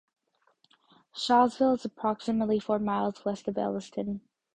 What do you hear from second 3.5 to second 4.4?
Elliston.